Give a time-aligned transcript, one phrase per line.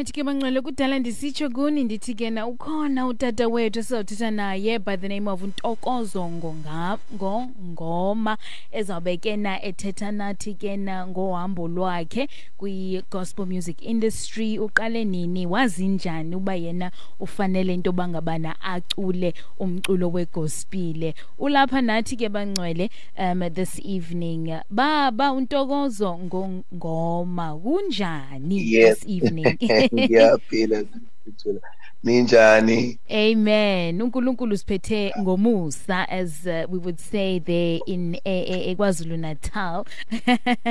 [0.00, 4.96] Right ke bangcwele kudala ndisitsho kuni ndithi ke na ukhona utata wethu esizawuthetha naye by
[4.96, 6.98] the name of Ntokozo Ngonga
[7.70, 8.38] Ngoma
[8.72, 14.58] ezawube ke na ethetha nathi ke na ngohambo lwakhe kwi gospel music industry.
[14.58, 15.46] Uqale nini?
[15.46, 16.90] Wazinjani uba yena
[17.20, 26.18] ufanele into bangabana acule umculo wegospel ulapha nathi ke bangcwele um this evening baba untokozo
[26.74, 29.00] ngoma kunjani Yes.
[29.00, 29.58] this evening?
[29.94, 30.84] ngiyaphila
[32.02, 34.02] ninjani Amen.
[34.02, 39.84] uNkulunkulu siphethe ngomusa as uh, we would say there in eKwaZulu Natal.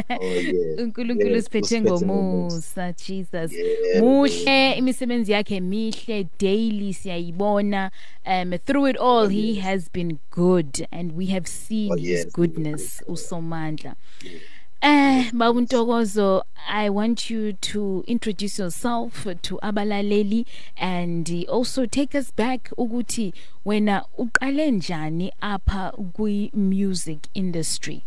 [0.09, 3.51] oh uNkulunkulu Yes, siphethe ngomusa Jesus.
[3.53, 7.91] Yeah, Muhle imisebenzi yakhe mihle daily siyayibona.
[8.25, 9.63] Um through it all Oh, he yes.
[9.65, 13.13] has been good and we have seen Oh, his yes, goodness good.
[13.13, 13.95] usomandla.
[14.23, 14.33] Yes.
[14.81, 20.45] Eh Babu Ntokozo I want you to introduce yourself to abalaleli
[20.77, 23.33] and also take us back ukuthi
[23.65, 28.03] wena uqale njani apha kwi music industry?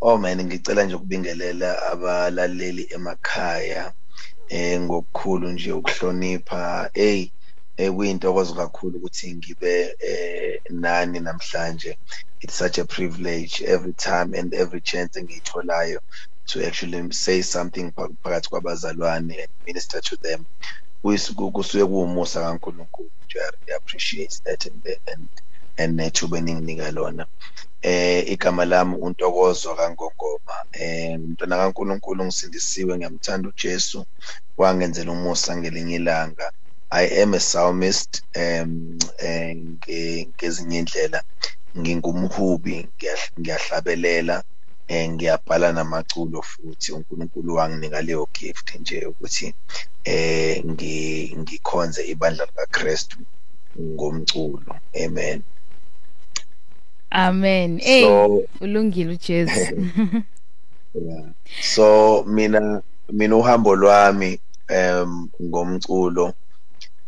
[0.00, 3.92] Oh man ngicela nje ukubingelela abalaleli emakhaya
[4.48, 6.90] eh ngokukhulu nje ukuhlonipha.
[6.94, 7.30] Hey
[7.78, 11.96] eh kuyintokozo kakhulu ukuthi ngibe eh nani namhlanje.
[12.42, 15.98] It's such a privilege every time and every chance engiyitholayo
[16.48, 20.46] to actually say something pha- phakathi kwabazalwane and minister to them.
[21.04, 25.30] Kuyis- kusuke kuwumusa kaNkulunkulu nje I really appreciate that and and
[25.78, 27.26] and nethuba eninginika lona.
[27.82, 30.56] Eh igama lami untokozo kaNgongoma.
[30.72, 34.06] Eh umntwana kaNkulunkulu ngisindisiwe ngiyamthanda uJesu.
[34.58, 36.52] Wangenzela umusa ngelinye ilanga.
[36.90, 41.22] I am a psalmist um nge- ngezinye indlela
[41.78, 44.42] ngingumhubi ngiyah- ngiyahlabelela
[44.88, 49.54] eh ngiyabhala namaculo futhi uNkulunkulu wanginika leyo gift nje ukuthi
[50.04, 53.18] eh ngi- ngikhonze ibandla likaKristu
[53.78, 54.74] ngomculo.
[55.04, 55.42] Amen.
[57.10, 57.78] Amen.
[57.80, 58.04] Hey
[58.60, 59.74] ulungile uJesu.
[60.94, 61.32] Yeah.
[61.60, 64.38] So mina mina uhambo lwami
[64.70, 66.34] um ngomculo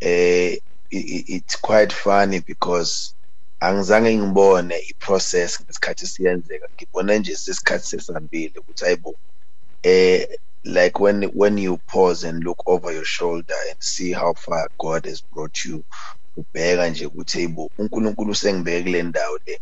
[0.00, 0.58] eh
[0.90, 3.14] i- i- it's quite funny because
[3.62, 6.66] angizange ngibone iprocess ngesikhathi siyenzeka.
[6.74, 9.18] Ngibone nje sesikhathi sesambile ukuthi hayibo
[9.84, 10.26] eh
[10.64, 15.06] like when when you pause and look over your shoulder and see how far God
[15.06, 15.84] has brought you
[16.36, 19.60] ubheka nje ukuthi hayibo uNkulunkulu sengibeke kule ndawo le.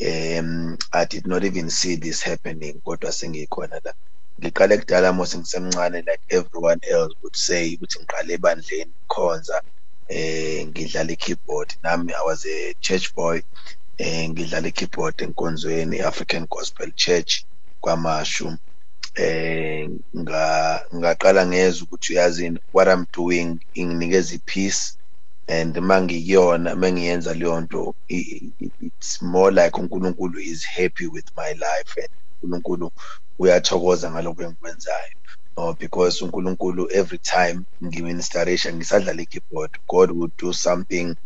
[0.00, 3.94] Um I did not even see this happening kodwa sengikhona la.
[4.40, 9.62] Ngiqale kudala mose ngisemncane like everyone else would say ukuthi ngiqale ebandleni khonza.
[10.08, 13.42] Eh ngidlala i-keyboard nami I was a church boy.
[13.98, 17.44] Eh ngidlala i-keyboard enkonzweni African Gospel Church
[17.82, 18.58] kwamashu
[19.16, 20.42] eh nga
[20.96, 24.82] ngaqala ngezwe ukuthi uyazini what I'm doing inginikeza ipeace.
[25.48, 31.52] And mangiyona mangiyenza leyo nto i- i- it's more like uNkulunkulu is happy with my
[31.54, 32.08] life and
[32.42, 32.90] uNkulunkulu
[33.38, 35.14] uyathokoza ngalokho engikwenzayo.
[35.58, 41.16] No because uNkulunkulu every time ngiministerisha ngisadlala i-keyboard God would do something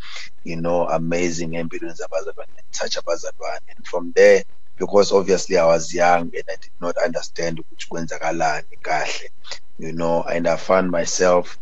[0.44, 3.60] you know amazing empilweni zabazalwane touch abazalwane.
[3.76, 4.44] And from there
[4.78, 9.30] because obviously I was young and I did not understand ukuthi kwenzakalani kahle
[9.78, 11.58] you know and I found myself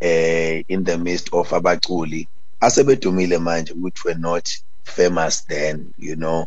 [0.00, 2.28] eh in the midst of abaculi
[2.62, 4.48] asebedumile manje which were not
[4.86, 6.46] famous then you know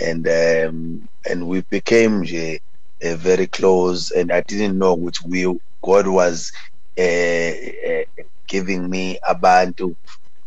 [0.00, 2.60] and um and we became nje
[3.04, 5.44] uh, very close and I didn't know which we
[5.84, 6.52] God was
[6.98, 8.04] uh, uh,
[8.48, 9.94] giving me abantu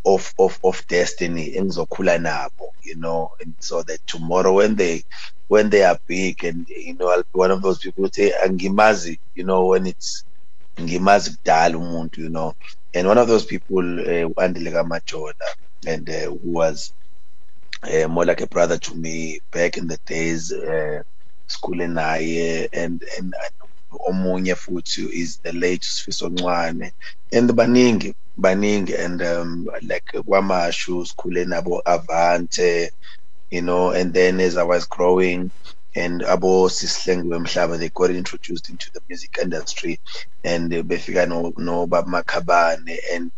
[0.06, 3.30] of of of destiny you know?
[3.42, 5.04] And so that tomorrow when they
[5.48, 8.34] when they are big and you know I'll be one of those people who say
[8.46, 10.24] angimazi you know when it's
[10.80, 11.38] ngimazi
[12.18, 12.54] you know?
[12.94, 14.30] And one of those people uh,
[15.88, 16.94] and uh, who was
[17.84, 21.02] uh, more like a brother to me back in the days uh,
[21.52, 23.34] schooling naye and and
[24.10, 26.92] omunye futhi is the late Sifiso Ncwane
[27.34, 32.90] and baningi baningi and um, like kwamashu sikhule nabo avante
[33.52, 35.52] you know and then as I was growing
[35.96, 40.00] and abo sisihlengiwe mhlaba they got introduced into the music industry
[40.44, 43.32] and uh, befika no no Bab Makhabane and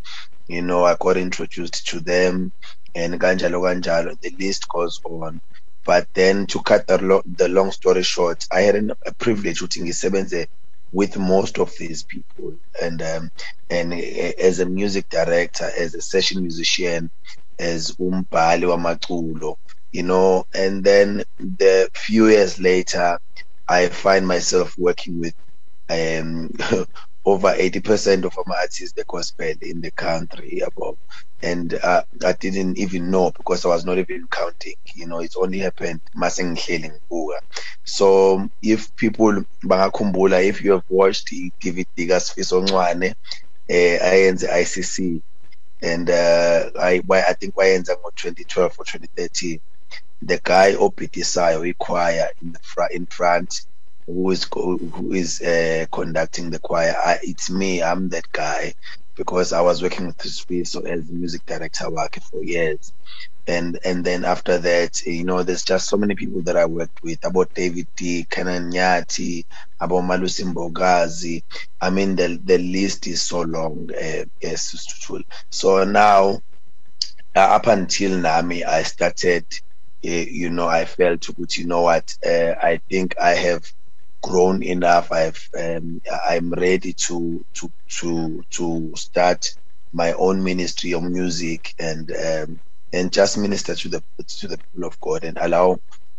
[0.47, 2.53] you know I got introduced to them
[2.95, 5.41] and kanjalo kanjalo the list goes on
[5.85, 9.57] but then to cut the, lo- the long story short I had an, a privilege
[9.59, 10.47] shooting ukuthi ngisebenze
[10.91, 12.57] with most of these people.
[12.81, 13.31] And um,
[13.69, 17.11] and uh, as a music director as a session musician
[17.59, 19.55] as umbhali wamaculo
[19.91, 20.45] you know.
[20.53, 23.19] And then the few years later
[23.67, 25.35] i find myself working with
[25.89, 26.51] um
[27.25, 30.97] over 80% of my artists the gospel in the country above.
[31.41, 35.35] And uh, i didn't even know because i was not even counting you know it's
[35.35, 37.39] only happened masengihleli ngibuka.
[37.83, 43.15] So if people if you have watched i-dvd kasifiso ncwane
[43.67, 45.21] eh ayenze ICC
[45.81, 49.59] and uh, I I think wayenza ngo-2012 or 2013
[50.21, 53.65] the guy obhitisayo ichoir in the in front
[54.07, 56.95] who is who is uh, conducting the choir.
[57.05, 58.73] I, it's me i'm that guy
[59.15, 62.93] because i was working with Sifiso as music director working for years.
[63.47, 67.03] And and then after that you know there's just so many people that i worked
[67.03, 69.45] with about david d kenan nyati
[69.81, 71.43] about malusi mbogazi
[71.81, 74.75] i mean the the list is so long uh, yes
[75.51, 76.39] so now
[77.35, 79.45] uh, up until nami i started
[80.05, 81.27] uh, you know i felt
[81.57, 83.63] you know what uh, i think i have
[84.23, 89.45] grown enough i've um, i'm ready to to to to start
[89.93, 92.61] my own ministry of music and um,
[92.93, 94.03] and just minister to the
[94.39, 95.73] to the people of God and allow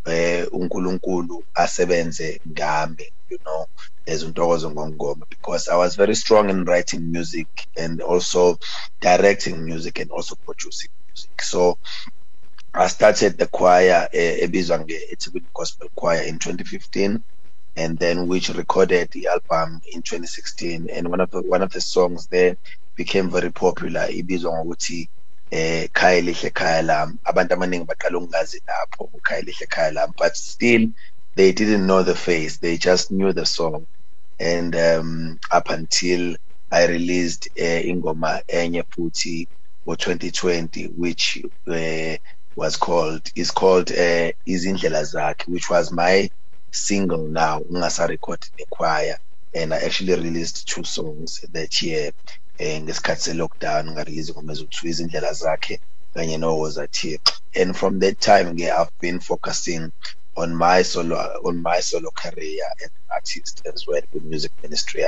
[0.06, 3.66] uh, uNkulunkulu asebenze ngami you know
[4.06, 5.26] as untokozo ngongoma.
[5.30, 8.58] Because I was very strong in writing music and also
[9.00, 11.30] directing music and also producing music.
[11.42, 11.78] So
[12.74, 17.20] I started the choir uh, ebizwa nge-eThekwini Gospel Choir in 2015
[17.76, 21.80] and then which recorded the album in 2016 and one of the one of the
[21.80, 22.56] songs there
[22.96, 25.08] became very popular ibizwa ngokuthi
[25.50, 29.10] eh khaya abantu abaningi baqala ukungazi lapho
[29.68, 30.88] khaya but still
[31.36, 32.58] they didn't know the face.
[32.58, 33.86] They just knew the song.
[34.38, 36.36] And um, up until
[36.70, 39.48] I released uh, ingoma enye futhi
[39.86, 42.16] ngo-2020 which uh,
[42.56, 46.28] was called is called uh, izindlela zakhe which was my
[46.74, 49.18] single now the choir.
[49.54, 52.12] And I actually released two songs that year
[52.58, 55.80] eh ngesikhathi se-lockdown ngarelease ingoma ezokuthiwa izindlela zakhe
[56.14, 59.92] kanye nowoza thixo and from that time ke i've been focusing
[60.36, 65.02] on my solo on my solo career as an artist as well with music ministry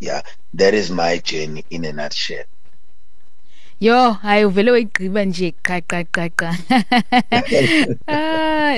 [0.00, 0.22] yeah.
[0.54, 2.44] That is my journey in a nutshell
[3.80, 6.04] Yo, hayi uvele wayigqiba nje qa qa
[6.36, 6.50] qa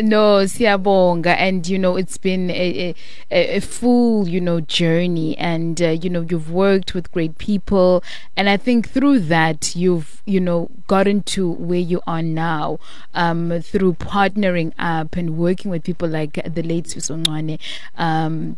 [0.03, 2.95] no, siyabonga and you know it's been a,
[3.31, 8.05] a, a full, you know, journey and uh, you know you've worked with great people
[8.37, 12.79] and I think through that you've, you know, gotten to where you are now
[13.13, 17.59] um through partnering up and working with people like the late Sifiso Ncwane
[17.99, 18.57] um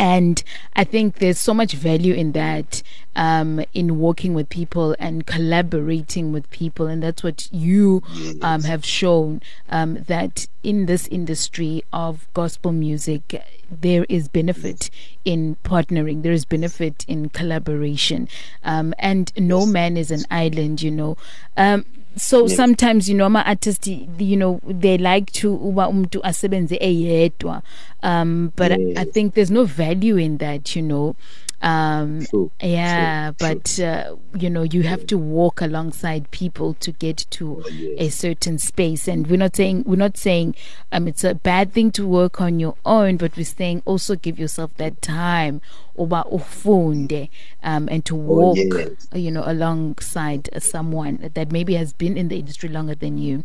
[0.00, 0.42] and
[0.74, 2.82] I think there's so much value in that,
[3.14, 8.02] um, in working with people and collaborating with people, and that's what you
[8.40, 14.88] um, have shown um, that in this industry of gospel music, there is benefit
[15.26, 16.22] in partnering.
[16.22, 18.26] There is benefit in collaboration,
[18.64, 20.80] um, and no man is an island.
[20.80, 21.16] You know.
[21.58, 21.84] Um,
[22.16, 23.86] so sometimes you know ama artists
[24.18, 27.62] you know they like to uba umuntu asebenze eyedwa.
[28.02, 28.98] Um but yes.
[28.98, 31.14] I, I think there's no value in that you know
[31.62, 33.84] um true, yeah true, but true.
[33.84, 38.58] Uh, you know you have to walk alongside people to get to oh, a certain
[38.58, 39.06] space.
[39.06, 40.54] And we're not saying we're not saying
[40.90, 44.38] um it's a bad thing to work on your own but we're saying also give
[44.38, 45.60] yourself that time.
[45.98, 47.28] Ufunde
[47.62, 49.06] um and to oh, walk oh, yes.
[49.12, 53.44] you know alongside someone that maybe has been in the industry longer than you.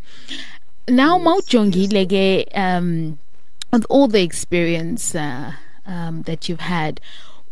[0.87, 3.19] Now yes, mawujongile ke um
[3.75, 5.53] with all the experience uh,
[5.85, 7.01] um, that you've had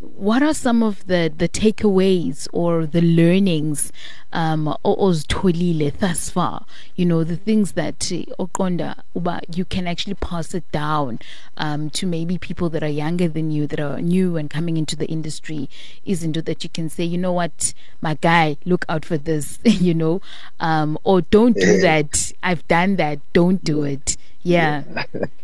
[0.03, 3.91] what are some of the, the takeaways or the learnings
[4.33, 6.65] um ozitholile thus far?
[6.95, 8.00] You know the things that
[8.39, 11.19] oqonda uba you can actually pass it down
[11.57, 14.95] um to maybe people that are younger than you that are new and coming into
[14.95, 15.69] the industry
[16.05, 17.74] isn't it that you can say you know what?
[18.01, 20.22] My guy look out for this you know?
[20.60, 22.33] Um or don't do that.
[22.43, 23.19] I've done that.
[23.31, 24.17] Don't do it.
[24.41, 24.83] Yeah.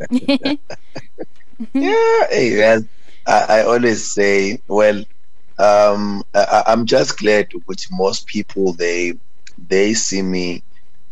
[1.74, 2.84] Yeah, yeah hey,
[3.28, 5.04] I, I always say, well,
[5.58, 9.14] um, I, I'm just glad which most people they
[9.58, 10.64] they see me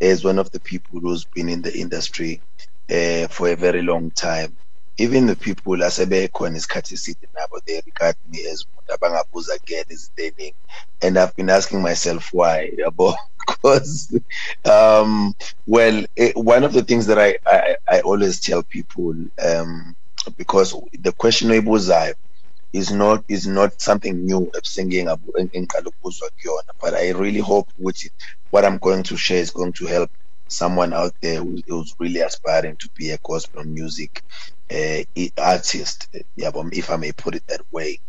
[0.01, 2.43] as one of the people who's been in the industry
[2.91, 4.57] uh, for a very long time.
[4.97, 10.53] Even the people asebekhona isikhathi eside nabo they regard me as umuntu abangabuza again ezitening
[11.01, 12.71] and I've been asking myself why
[13.47, 14.13] because
[14.65, 15.33] um,
[15.67, 19.95] well it, one of the things that I, I, I always tell people um,
[20.37, 22.13] because the question oyibuzayo
[22.73, 25.07] is not is not something new singing
[25.53, 27.97] in Kalopuza Kion, but I really hope with
[28.51, 30.09] what I'm going to share is going to help
[30.47, 34.21] someone out there who, who's really aspiring to be a gospel music
[34.73, 34.99] uh,
[35.37, 36.07] artist
[36.37, 37.99] if I may put it that way.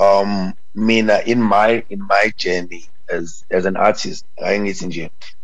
[0.00, 4.24] Um mina in my in my journey as as an artist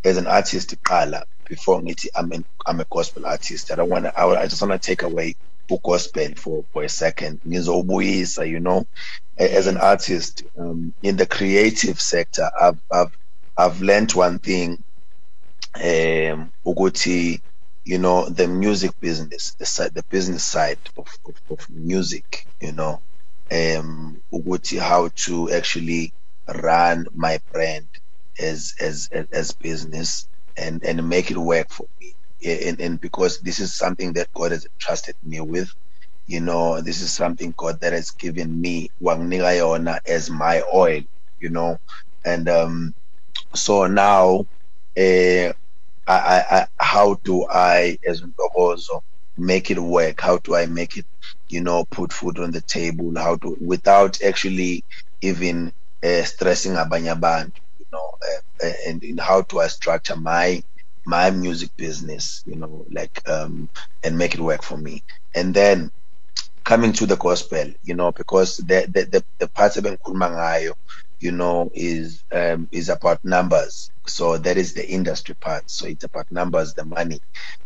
[0.05, 2.33] as an artist qala before ngithi I'm
[2.67, 3.73] I'm a gospel artist.
[3.73, 5.37] I don't want to I, I just want to take away
[5.85, 8.87] gospel for for a second ngizobuyisa you know.
[9.39, 13.13] As an artist um, in the creative sector I've I've
[13.57, 14.79] I've learned one thing
[15.83, 16.53] um
[17.85, 22.73] you know the music business the side the business side of, of, of music you
[22.73, 23.03] know
[23.53, 24.23] um
[24.81, 26.13] how to actually
[26.63, 27.89] run my brand
[28.41, 32.15] as as, as business and and make it work for me
[32.45, 35.71] and, and because this is something that God has trusted me with
[36.27, 38.91] you know this is something God that has given me
[40.07, 41.03] as my oil
[41.41, 41.79] you know.
[42.25, 42.95] And um
[43.55, 44.47] so now
[44.99, 45.53] uh,
[46.07, 48.23] I, I, how do I as
[48.55, 49.03] also
[49.37, 50.21] make it work?
[50.21, 51.07] How do I make it
[51.49, 53.13] you know put food on the table?
[53.17, 54.85] How to without actually
[55.23, 55.73] even
[56.05, 58.11] uh, stressing abanye abantu you know
[58.65, 60.63] uh, and in how do I structure my
[61.07, 63.71] my music business you know like um
[64.05, 65.05] and make it work for me.
[65.35, 65.91] And then
[66.65, 70.75] coming to the gospel you know because the the the, the parts ebengikhuluma ngayo
[71.21, 73.91] you know is um is about numbers.
[74.07, 75.71] So that is the industry part.
[75.71, 77.21] So it's about numbers the money.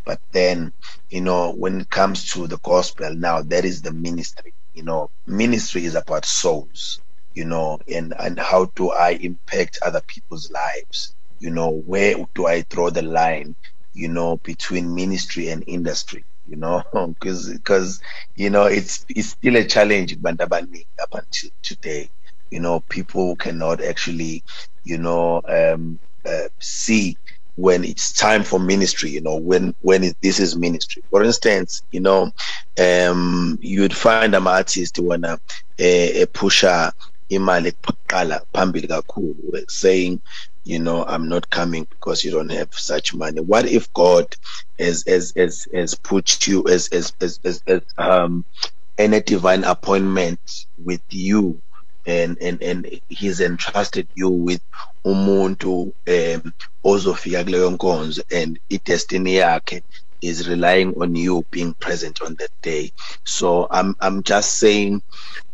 [0.06, 0.72] But then
[1.10, 4.54] you know when it comes to the gospel now that is the ministry.
[4.74, 7.00] You know ministry is about souls
[7.34, 12.46] you know and and how do i impact other people's lives you know where do
[12.46, 13.56] i draw the line
[13.94, 16.82] you know between ministry and industry you know?
[17.20, 18.00] Because because
[18.36, 22.10] you know it's it's still a challenge in Bandabani up until today.
[22.50, 24.44] You know people cannot actually
[24.84, 27.18] you know um, uh, see
[27.56, 31.02] when it's time for ministry you know when when it, this is ministry.
[31.10, 32.30] For instance you know
[32.80, 35.38] um you'd find an artist wanna
[35.78, 36.90] a, a pusher
[37.30, 37.72] imali
[39.68, 40.20] saying
[40.64, 43.40] you know i'm not coming because you don't have such money.
[43.40, 44.26] What if god
[44.78, 48.44] has has has, has put you as as as, as, as um
[48.98, 50.40] in a divine appointment
[50.82, 51.60] with you
[52.06, 54.62] and and and he's entrusted you with
[55.06, 56.52] umuntu um
[56.84, 59.40] ozofika and i-destiny
[60.22, 62.92] is relying on you being present on that day.
[63.24, 65.02] So i'm i'm just saying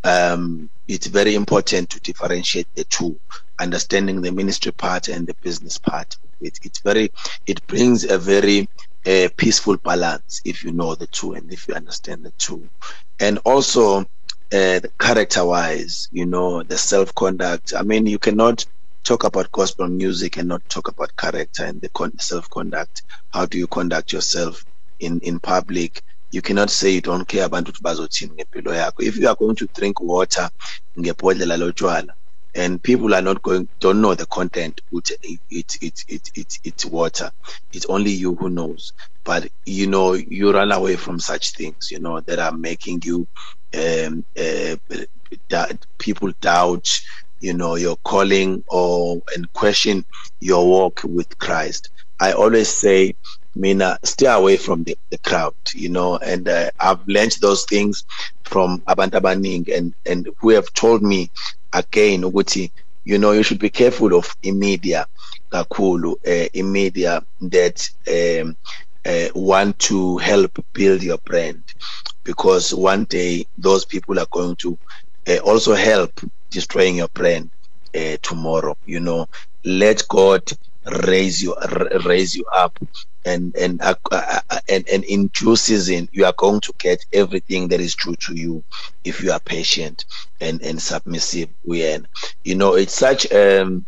[0.05, 3.19] um it's very important to differentiate the two
[3.61, 7.11] understanding the ministry part and the business part it, it's very
[7.47, 8.69] it brings a very
[9.07, 12.69] uh, peaceful balance if you know the two and if you understand the two.
[13.21, 14.05] And also
[14.53, 18.65] uh, character wise you know the self conduct i mean you cannot
[19.05, 23.03] talk about gospel music and not talk about character and the con- self conduct
[23.33, 24.65] how do you conduct yourself
[25.01, 26.03] in in public
[26.33, 27.69] you cannot say you don't care about
[29.01, 30.51] if you are going to drink water
[30.99, 32.13] ngebhodlela lotshwala
[32.55, 34.81] and people are not going don't know the content
[35.21, 37.31] it it it it, it it's water.
[37.73, 38.93] It's only you who knows.
[39.25, 43.29] But you know you run away from such things you know that are making you
[43.77, 44.77] um uh,
[45.51, 46.89] that people doubt
[47.41, 50.05] you know your calling or and question
[50.41, 51.91] your walk with Christ.
[52.21, 53.15] I always say
[53.57, 58.05] Mina, stay away from the, the crowd, you know, and uh, I've learned those things
[58.45, 61.31] from Abantabaning and, and who have told me
[61.75, 62.71] again, Uguti,
[63.05, 65.07] you know, you should be careful of media,
[65.53, 68.57] kakulu, uh, media that um,
[69.07, 71.65] uh, want to help build your brand.
[72.25, 74.79] Because one day those people are going to
[75.29, 76.13] uh, also help
[76.51, 77.51] destroying your brand
[77.97, 79.27] uh, tomorrow, you know,
[79.65, 80.43] let God
[81.07, 81.55] raise you
[82.07, 82.79] raise you up
[83.27, 87.69] and and uh, uh, and and in due season you are going to get everything
[87.69, 88.65] that is true to you
[89.05, 90.07] if you are patient
[90.41, 92.07] and and submissive when
[92.45, 93.87] you know it's such um,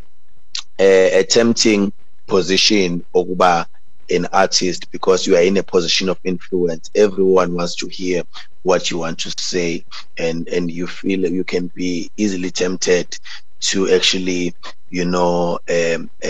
[0.81, 1.93] a, a tempting
[2.29, 3.67] position okuba
[4.11, 6.91] an artist because you are in a position of influence.
[6.95, 8.23] Everyone wants to hear
[8.63, 9.85] what you want to say
[10.19, 13.17] and and you feel you can be easily tempted
[13.61, 14.55] to actually
[14.91, 16.29] you know um, uh,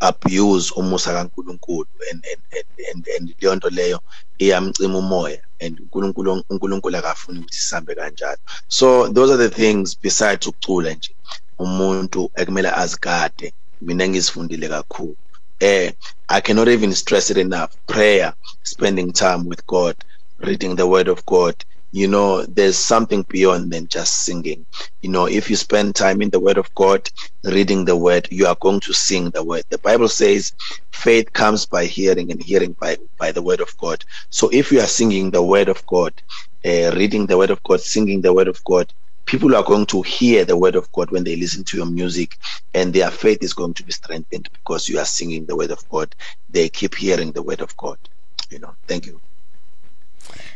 [0.00, 4.00] abuse umusa kaNkuluNkulu and and and and leyo
[4.38, 8.38] iyamcima umoya and uNkulunkulu uNkulunkulu akafuni ukuthi sihambe kanjalo.
[8.68, 11.16] So those are the things besides ukucula nje
[11.58, 15.16] umuntu ekumele azigade mina ngizifundile kakhulu.
[15.60, 15.92] Eh
[16.28, 17.70] i cannot even stress it enough.
[17.86, 19.96] Prayer spending time with god
[20.38, 21.54] reading the word of god
[21.94, 24.66] you know, there's something beyond than just singing.
[25.02, 27.08] You know, if you spend time in the Word of God,
[27.44, 29.64] reading the Word, you are going to sing the Word.
[29.70, 30.52] The Bible says
[30.92, 34.04] faith comes by hearing and hearing by, by the Word of God.
[34.30, 36.14] So if you are singing the Word of God,
[36.66, 38.92] uh, reading the Word of God, singing the Word of God,
[39.26, 42.36] people are going to hear the Word of God when they listen to your music,
[42.74, 45.88] and their faith is going to be strengthened because you are singing the Word of
[45.90, 46.14] God.
[46.50, 47.98] They keep hearing the Word of God.
[48.52, 49.16] You know, thank you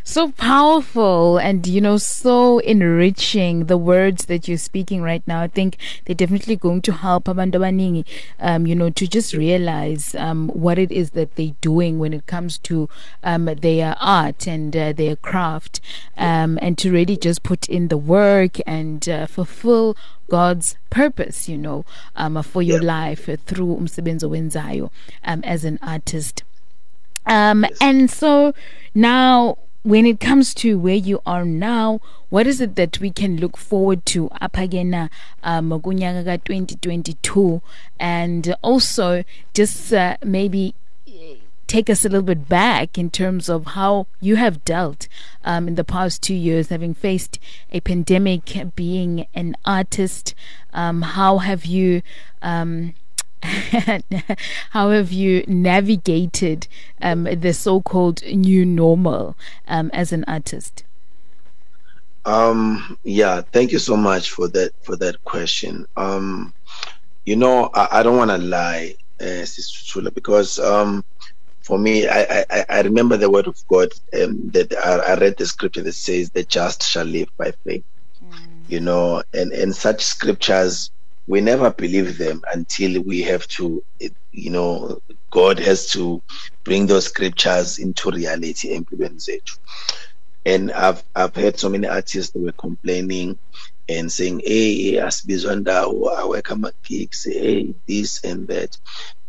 [0.04, 5.48] so powerful and you know so enriching the words that you're speaking right now i
[5.48, 8.04] think they're definitely going to help abantu
[8.40, 12.26] um, you know to just realize um, what it is that they're doing when it
[12.26, 12.88] comes to
[13.22, 15.80] um, their art and uh, their craft
[16.16, 19.96] um, and to really just put in the work and uh, fulfill
[20.28, 21.84] God's purpose, you know,
[22.14, 22.92] um, for your yeah.
[23.00, 24.90] life through umsebenzo wenzayo
[25.24, 26.44] um, as an artist.
[27.28, 28.54] Um, and so
[28.94, 33.36] now when it comes to where you are now, what is it that we can
[33.38, 35.08] look forward to apagena
[35.42, 37.62] um 2022
[37.98, 40.74] and also just uh, maybe
[41.68, 45.06] take us a little bit back in terms of how you have dealt
[45.44, 47.38] um, in the past two years, having faced
[47.70, 50.34] a pandemic, being an artist.
[50.72, 52.02] Um, how have you
[52.42, 52.94] um,
[54.70, 56.66] how have you navigated
[57.00, 60.84] um, the so-called new normal um, as an artist?
[62.24, 65.86] Um, yeah, thank you so much for that for that question.
[65.96, 66.52] Um,
[67.24, 71.04] you know, I, I don't want to lie, uh, Sister Chula, because um,
[71.62, 75.36] for me, I, I, I remember the word of God um, that I, I read
[75.36, 77.84] the scripture that says, "The just shall live by faith."
[78.22, 78.38] Mm.
[78.68, 80.90] You know, and and such scriptures
[81.28, 83.84] we never believe them until we have to,
[84.32, 85.00] you know,
[85.32, 86.22] God has to
[86.64, 89.58] bring those scriptures into reality employment zethu.
[90.46, 93.38] And I've I've heard so many artists that were complaining
[93.88, 98.76] and saying, hey, asibizwa ndawo, awekho ama-gigs, hey, this and that.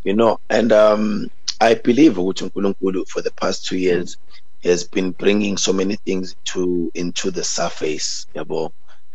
[0.04, 1.30] You know, and um,
[1.62, 4.18] I believe for the past two years
[4.64, 8.72] has been bringing so many things to into the surface, yabo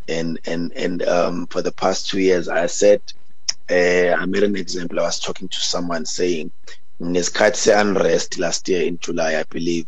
[0.08, 3.02] and and and um, for the past two years, I said
[3.70, 5.00] uh, I made an example.
[5.00, 6.52] I was talking to someone saying,
[7.02, 9.86] "Neskatse unrest last year in July, I believe.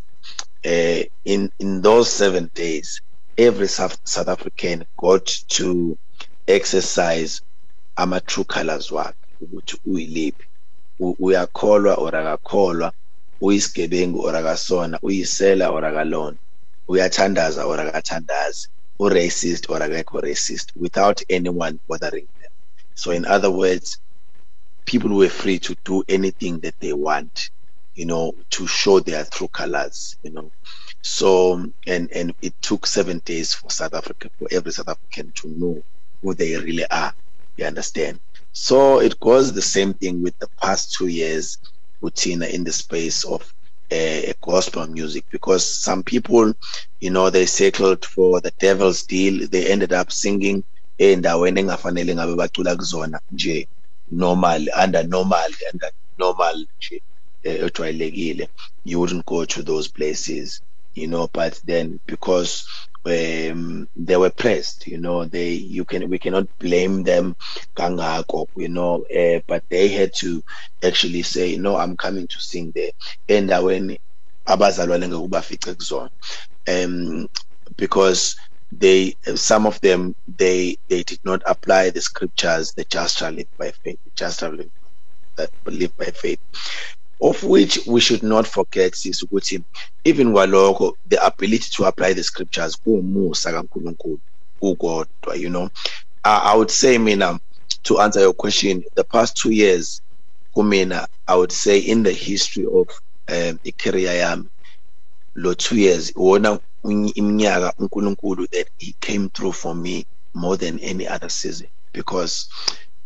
[0.66, 3.00] Uh, in in those seven days,
[3.38, 5.98] every South, South African got to
[6.48, 7.42] exercise
[7.96, 10.46] ama true colors wakhe ukuthi uyiliphi
[11.20, 12.92] uyakholwa or akakholwa
[13.42, 16.38] uyisigebengu or akasona uyisela or akalona
[16.88, 22.50] uyathandaza or akathandazi or racist or akekho racist without anyone bothering them.
[22.94, 23.98] So in other words,
[24.87, 27.50] people were free to do anything that they want,
[27.94, 30.52] you know, to show their true colors, you know.
[31.02, 35.48] So and and it took seven days for South Africa for every South African to
[35.48, 35.82] know
[36.22, 37.14] who they really are.
[37.56, 38.20] You understand?
[38.52, 41.59] So it goes the same thing with the past two years,
[42.02, 43.52] Utina, in the space of
[43.92, 46.55] uh, gospel music because some people,
[47.01, 49.49] you know, they settled for the devil's deal.
[49.49, 50.64] They ended up singing
[51.01, 53.68] endaweni engafanele ngabe bacula kuzona nje
[54.11, 56.66] normal under normal under normal
[57.44, 58.49] ejwayelekile
[58.85, 60.62] you wouldn't go to those places
[60.94, 62.64] you know but then because
[63.06, 67.36] um, they were pressed you know they you can we cannot blame them
[67.78, 70.42] kangako you know uh, but they had to
[70.84, 72.92] actually say no i'm coming to sing there.
[73.28, 73.98] Endaweni
[74.48, 76.10] abazalwane ngekubafice kuzona
[76.68, 77.28] um
[77.78, 78.36] because
[78.72, 83.48] they some of them they they did not apply the scriptures the just shall live
[83.58, 84.70] by faith just shall live
[85.36, 86.40] that live by faith
[87.20, 89.64] of which we should not forget is ukuthi
[90.05, 94.20] even kwalokho the ability to apply the scriptures kuwumusa kaNkulunkulu
[94.61, 95.68] kukodwa you know?
[96.24, 97.38] I, I would say mina
[97.85, 100.02] to answer your question the past two years
[100.57, 102.88] kumina I would say in the history of
[103.29, 104.48] um, career yami
[105.35, 111.09] lo two years wona iminyaka uNkulunkulu that he came through for me more than any
[111.09, 111.68] other season.
[111.92, 112.48] Because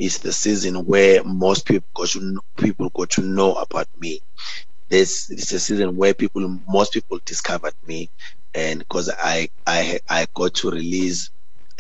[0.01, 4.23] it's the season where most people got to know, people got to know about me.
[4.91, 8.11] This it's a season where people most people discovered me,
[8.55, 11.31] and because I I I got to release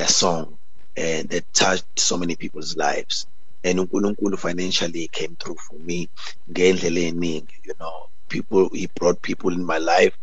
[0.00, 0.58] a song
[0.96, 3.26] and that touched so many people's lives.
[3.64, 6.10] And uNkulunkulu financially came through for me.
[6.56, 10.16] You know, people he brought people in my life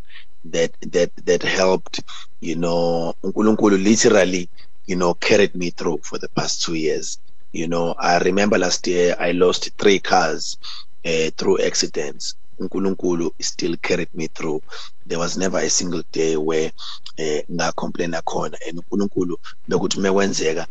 [0.45, 2.01] that that that helped.
[2.41, 4.49] You know, uNkulunkulu literally
[4.87, 7.17] you know carried me through for the past two years
[7.57, 10.57] you know, I remember last year I lost three cars
[11.05, 12.35] uh, through accidents.
[12.61, 14.61] Nkulunkulu still carried me through.
[15.05, 16.71] There was never a single day where
[17.17, 19.35] eh ngacomplaina khona and uNkulunkulu
[19.69, 20.65] bekuthi mekwenzeka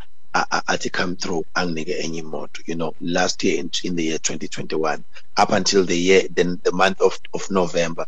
[0.68, 5.04] athi come through imoto you know last year in, in the year 2021
[5.38, 8.06] up until the year then the month of, of november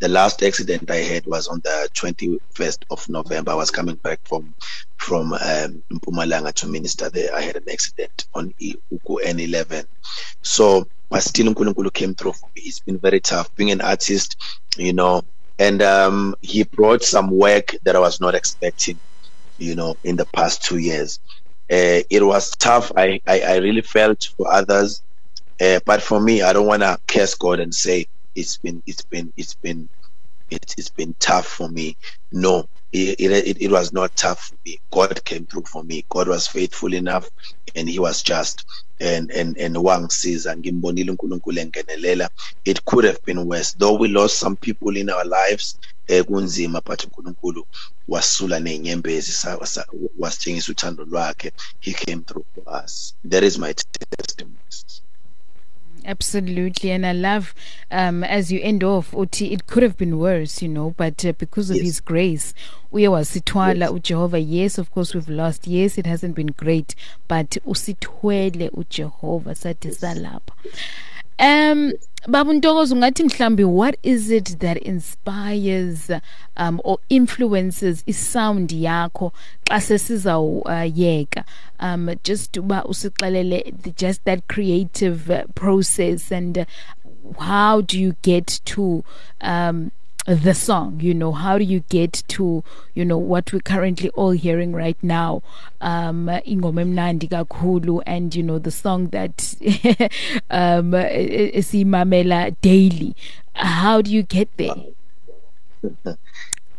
[0.00, 3.52] the last accident i had was on the 21st of november.
[3.52, 4.54] I was coming back from
[4.98, 7.34] from um Mpumalanga to minister there.
[7.34, 9.86] I had an accident on uku n11
[10.42, 12.62] so but still unkulunkulu came through for me.
[12.66, 14.36] It's been very tough being an artist
[14.78, 15.22] you know
[15.58, 19.00] and um, he brought some work that i was not expecting
[19.58, 21.20] you know in the past two years
[21.70, 22.90] uh, it was tough.
[22.96, 25.02] I, I, I, really felt for others,
[25.60, 29.04] uh, but for me, I don't want to curse God and say it's been it's
[29.04, 29.88] been it's been
[30.50, 31.96] it's, it's been tough for me.
[32.32, 34.80] No, it, it, it was not tough for me.
[34.92, 36.04] God came through for me.
[36.08, 37.28] God was faithful enough,
[37.74, 38.64] and He was just.
[39.02, 42.28] And and and uNkulunkulu engenelela.
[42.66, 43.72] It could have been worse.
[43.72, 45.78] Though we lost some people in our lives,
[46.26, 47.66] kunzima but uNkulunkulu
[48.08, 49.32] wasula nenyembezi
[50.18, 54.56] wasitshengisa uthando lwakhe he came through for us that is my testimony
[56.04, 57.54] Absolutely, and I love
[57.90, 61.32] um, as you end off, Oti, it could have been worse, you know, but uh,
[61.32, 61.84] because of yes.
[61.84, 62.54] His grace,
[62.90, 64.02] we are sitwala yes.
[64.02, 64.38] Jehovah.
[64.38, 65.66] Yes, of course, we've lost.
[65.66, 66.94] Yes, it hasn't been great,
[67.28, 70.52] but usitwele uJehova sathi salapha.
[71.40, 71.92] Um,
[72.28, 76.10] Babu Ntokozo ungathi mhlambi what is it that inspires
[76.58, 79.32] um or influences isound yakho
[79.64, 81.44] xa sesizawuyeka?
[81.80, 86.64] Uh, um just uba usixelele just that creative uh, process and uh,
[87.38, 89.02] how do you get to
[89.40, 89.90] um
[90.26, 92.62] the song you know how do you get to
[92.94, 95.42] you know what we're currently all hearing right now?
[95.80, 99.54] Um ingoma emnandi kakhulu and you know the song that
[100.50, 103.16] um simamela daily.
[103.54, 104.74] How do you get there?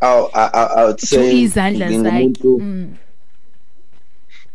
[0.03, 2.97] Oh I, I, I would say izandla zakhe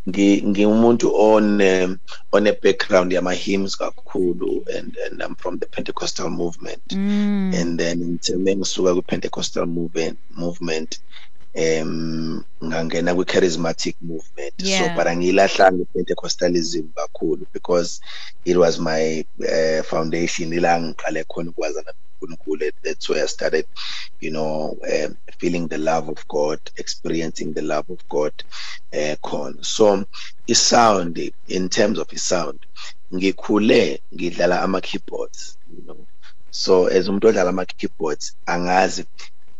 [0.08, 1.98] ngiwumuntu on um,
[2.32, 7.54] on a background yama hymns kakhulu and and I'm from the Pentecostal movement mm.
[7.54, 11.00] and then ngithe ngisuka ku Pentecostal movement movement
[11.56, 14.78] um ngangena kwi charismatic movement yeah.
[14.78, 18.00] so but angilahlanga pentecostalism kakhulu because
[18.44, 23.66] it was my uh, foundation ila ngiqale khona ukwazana uNkulunkulu that's where I started
[24.20, 28.32] you know um, feeling the love of God experiencing the love of God
[28.94, 29.64] uh, khona.
[29.64, 30.04] So
[30.48, 32.58] isound in terms of sound
[33.14, 36.06] ngikhule ngidlala ama keyboards you know.
[36.50, 39.04] So as umuntu odlala ama keyboards angazi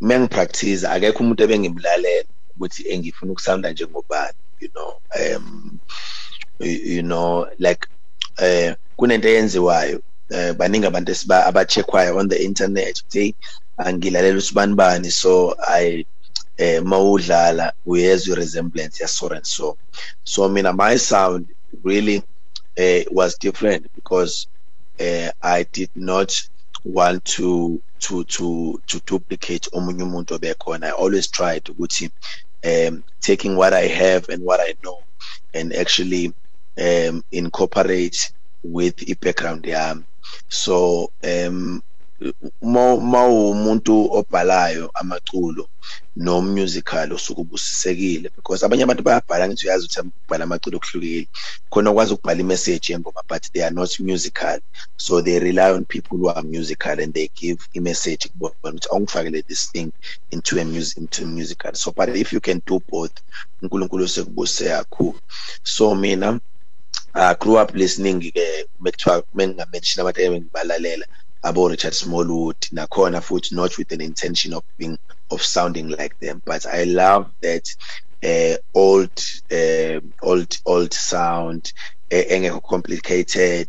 [0.01, 5.81] mengipractice akekho umuntu ebengimlalela ukuthi engifuna ukusanda njengobani you know um
[6.61, 7.87] you know like
[8.39, 13.37] eh kunento eyenziwayo eh baningi abantu esiba abacheckwayo on the internet ukuthi
[13.77, 16.07] angilalela usibani bani so i
[16.57, 19.79] eh mawudlala uyezwa resemblance ya so and so
[20.25, 21.47] so mina my sound
[21.85, 22.23] really
[22.79, 24.49] uh, was different because
[25.01, 26.33] uh, i did not
[26.85, 30.87] want to to to to duplicate omunye umuntu obekhona.
[30.87, 32.11] I always tried ukuthi
[32.65, 34.99] um taking what i have and what i know
[35.55, 36.33] and actually
[36.79, 38.17] um incorporate
[38.63, 40.05] with i-background yami.
[40.49, 41.83] So um
[42.61, 45.69] uma umuntu obhalayo amaculo
[46.17, 51.29] no-musical osuke ubusisekile because abanye abantu bayabhala ngithi uyazi ukuthi ukubhala amaculo okuhlukile
[51.71, 54.59] khona ukwazi ukubhala imessage yengoma but they are not musical.
[54.97, 59.47] So they rely on people who are musical and they give imessage kubona ukuthi awungifakele
[59.47, 59.93] this thing
[60.31, 61.75] into a music into a musical.
[61.75, 63.13] So but if you can do both
[63.63, 65.19] unkulunkulu sekubuse kakhulu.
[65.65, 66.41] So mina
[67.15, 71.07] I grew up listening ke bekuthiwa mengingamention abantu engibalalela
[71.47, 74.99] abo Richard Smallwood nakhona futhi not with an intention of being
[75.31, 76.43] of sounding like them.
[76.45, 77.65] But I love that
[78.25, 79.13] uh, old
[79.53, 81.73] uh, old old sound
[82.13, 83.69] uh, complicated.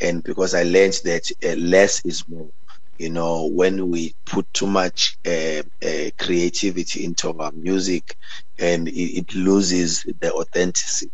[0.00, 2.50] And because I learned that uh, less is more.
[2.98, 5.62] You know when we put too much uh,
[6.18, 8.16] creativity into our music
[8.58, 11.10] and it, it, loses the authenticity.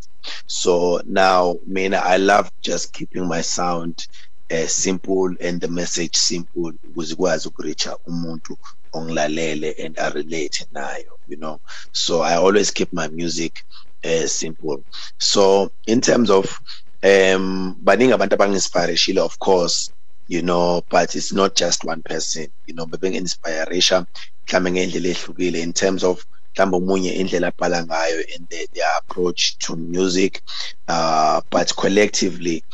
[0.47, 4.07] So now mean I love just keeping my sound
[4.53, 8.59] uh, simple and the message simple ukuze ikwazi ukureacha umuntu
[8.93, 11.61] ongilalele and I relate nayo you know?
[11.93, 13.65] So I always keep my music
[14.05, 14.85] uh, simple.
[15.19, 16.61] So in terms of
[17.05, 19.91] um baningi abantu abangi-inspireshile of course
[20.29, 24.07] you know but it's not just one person you know bebengi-inspiresha
[24.47, 25.61] mhlawumbe ngendlela ehlukile.
[25.63, 30.43] In terms of mhlawumbe omunye indlela abhala ngayo and their, their approach to music
[30.89, 32.65] uh, but collectively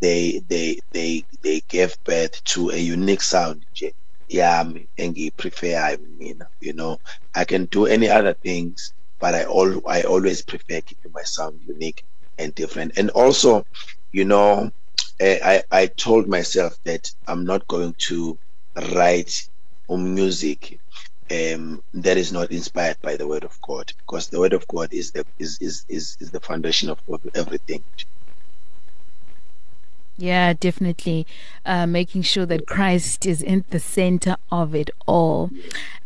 [0.00, 3.64] they they they they gave birth to a unique sound
[4.32, 6.98] yami engiyiprefer mina you know.
[7.34, 11.60] I can do any other things but i all i always prefer keeping my sound
[11.66, 12.04] unique
[12.38, 12.98] and different.
[12.98, 13.64] And also
[14.12, 14.70] you know
[15.20, 18.38] eh, i i told myself that i'm not going to
[18.94, 19.34] write
[19.90, 20.80] music
[21.30, 24.92] um, that is not inspired by the word of God because the word of God
[24.92, 27.00] is the is is is, is the foundation of
[27.34, 27.84] everything.
[30.20, 31.26] Yeah, definitely.
[31.64, 35.50] Uh, making sure that Christ is in the center of it all.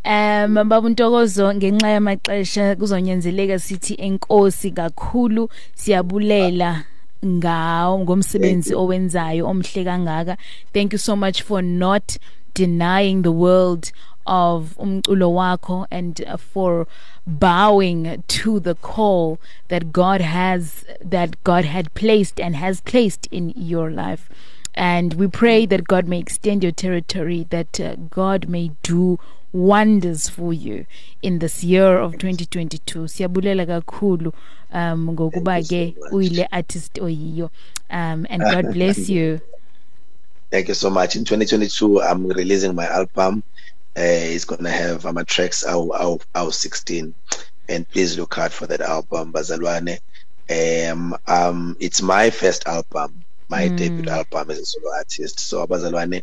[0.04, 6.84] Um baba Ntokozo ngenxa yamaxesha kuzonyanzeleka sithi enkosi kakhulu siyabulela
[7.26, 10.36] ngawo ngomsebenzi owenzayo omhle kangaka.
[10.72, 12.16] Thank you so much for not
[12.54, 13.90] denying the world
[14.26, 16.86] of umculo and uh, for
[17.26, 23.52] bowing to the call that God has that God had placed and has placed in
[23.56, 24.28] your life.
[24.74, 29.18] And we pray that God may extend your territory that uh, God may do
[29.52, 30.84] wonders for you
[31.22, 34.32] in this year of 2022 siyabulela kakhulu
[34.72, 37.50] um ngokuba ke uyile artist oyiyo.
[37.90, 39.40] Um and God bless you.
[40.50, 41.16] Thank you so much.
[41.16, 43.42] In 2022, I'm releasing my album.
[43.96, 47.14] Uh, it's gonna have um, tracks out, out, out 16,
[47.68, 49.98] and please look out for that album, Bazalwane.
[50.50, 53.76] Um, um, it's my first album, my mm.
[53.76, 55.38] debut album as a solo artist.
[55.40, 56.22] So Bazalwane,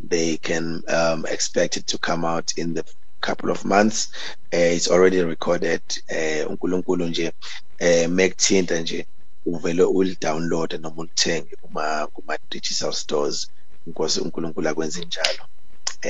[0.00, 2.84] they can um, expect it to come out in the
[3.22, 4.10] couple of months.
[4.52, 5.82] Uh, it's already recorded.
[6.10, 7.32] Uh, unkulunkulu nje
[7.80, 9.06] uh, mekuthinta nje
[9.46, 13.50] uvele ulidownload noma ulithenge kuma kuma digital stores
[13.86, 15.44] inkosi uNkulunkulu akwenze njalo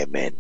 [0.03, 0.33] amen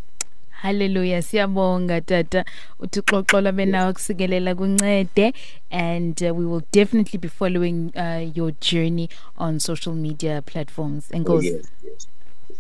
[0.62, 1.22] Hallelujah.
[1.22, 2.44] Siyabonga tata.
[2.80, 5.34] Uthixoxola benawo kusikelela kuncede.
[5.70, 11.08] And uh, we will definitely be following uh, your journey on social media platforms.
[11.10, 11.28] Enkosi.
[11.28, 12.06] oh, yes, yes.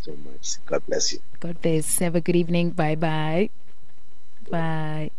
[0.02, 0.58] so much.
[0.66, 1.20] God bless you.
[1.40, 1.98] God bless.
[1.98, 2.70] Have a good evening.
[2.70, 3.50] Bye bye
[4.52, 5.12] Bye.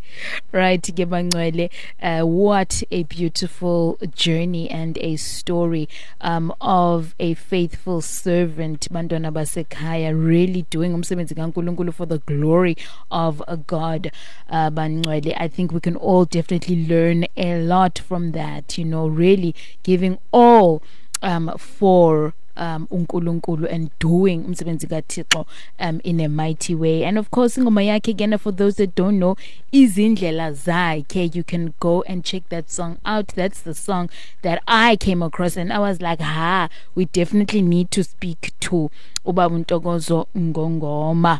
[0.51, 1.71] Right, Gebangwele.
[1.99, 5.89] Uh, what a beautiful journey and a story
[6.21, 12.77] um, of a faithful servant, Mandona Basekaya, really doing umsebenzi for the glory
[13.09, 14.11] of God.
[14.47, 19.55] Uh, I think we can all definitely learn a lot from that, you know, really
[19.81, 20.83] giving all
[21.23, 25.45] um, for um uNkulunkulu and doing umsebenzi kaThixo
[25.79, 27.03] um in a mighty way.
[27.03, 29.35] And of course ingoma yakhe again for those that don't know
[29.71, 31.35] izindlela zakhe.
[31.35, 33.27] You can go and check that song out.
[33.35, 34.09] That's the song
[34.41, 38.91] that I came across and I was like ha we definitely need to speak to
[39.25, 41.39] ubaba Ntokozo Ngongoma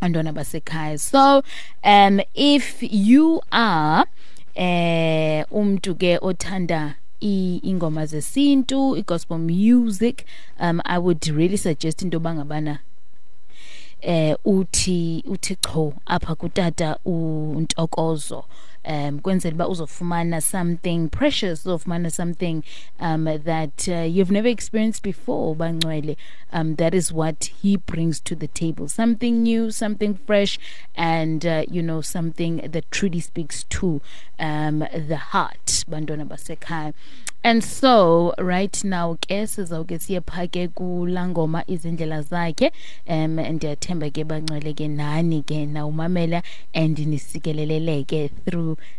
[0.00, 0.98] abantwana basekhaya.
[0.98, 1.42] So
[1.82, 4.06] um if you are
[4.54, 10.24] eh umntu ke othanda ingoma zesintu i-gospel music
[10.60, 12.78] um i would really suggest into yoba ngabana
[14.00, 18.44] eh uthi uthi cho apha kutata uNtokozo
[18.88, 22.62] um kwenzela uba uzofumana something precious uzofumana something
[23.00, 26.16] um that uh, you've never experienced before bangcwele.
[26.52, 28.88] Um that is what he brings to the table.
[28.88, 30.58] Something new something fresh
[30.96, 34.00] and uh, you know something that truly speaks to
[34.38, 36.94] um the heart bantwana basekhaya.
[37.44, 42.72] And so right now ke sizawuke siyephake kulangoma izindlela zakhe.
[43.06, 46.42] Um ndiyathemba ke bangcwele ke nani ke nawumamela
[46.74, 48.77] and nisikeleleleke through